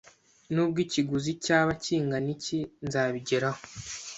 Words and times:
Nubwo 0.53 0.77
ikiguzi 0.85 1.31
cyaba 1.45 1.71
kingana 1.83 2.27
iki, 2.35 2.59
nzabigeraho 2.85 3.59